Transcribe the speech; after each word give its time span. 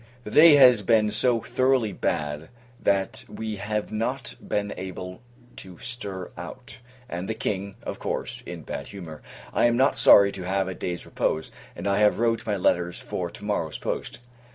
The 0.23 0.31
day 0.31 0.55
has 0.55 0.81
been 0.81 1.11
so 1.11 1.41
thoroughly 1.41 1.93
bad, 1.93 2.49
that 2.81 3.23
we 3.29 3.57
have 3.57 3.91
not 3.91 4.33
been 4.41 4.73
able 4.75 5.21
to 5.57 5.77
stir 5.77 6.31
out; 6.35 6.79
and 7.07 7.29
the 7.29 7.35
King, 7.35 7.75
of 7.83 7.99
course, 7.99 8.41
in 8.47 8.63
bad 8.63 8.87
humour. 8.87 9.21
I 9.53 9.65
am 9.65 9.77
not 9.77 9.95
sorry 9.95 10.31
to 10.31 10.41
have 10.43 10.67
a 10.67 10.73
day's 10.73 11.05
repose, 11.05 11.51
and 11.75 11.85
I 11.85 11.99
have 11.99 12.17
wrote 12.17 12.47
my 12.47 12.55
letters 12.57 12.99
for 12.99 13.29
to 13.29 13.45
morrow's 13.45 13.77
post. 13.77 14.17